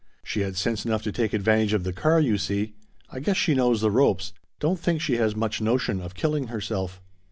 She 0.23 0.39
had 0.39 0.57
sense 0.57 0.83
enough 0.83 1.03
to 1.03 1.11
take 1.11 1.31
advantage 1.31 1.73
of 1.73 1.83
the 1.83 1.93
car, 1.93 2.19
you 2.19 2.39
see. 2.39 2.73
I 3.11 3.19
guess 3.19 3.37
she 3.37 3.53
knows 3.53 3.81
the 3.81 3.91
ropes. 3.91 4.33
Don't 4.59 4.79
think 4.79 4.99
she 4.99 5.17
has 5.17 5.35
much 5.35 5.61
notion 5.61 6.01
of 6.01 6.15
killing 6.15 6.47
herself." 6.47 6.99